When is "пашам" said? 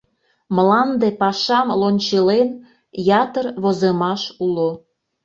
1.21-1.67